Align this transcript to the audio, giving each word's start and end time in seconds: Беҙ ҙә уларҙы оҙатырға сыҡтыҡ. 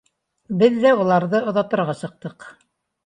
Беҙ 0.61 0.79
ҙә 0.85 0.93
уларҙы 1.03 1.41
оҙатырға 1.53 1.99
сыҡтыҡ. 2.03 2.49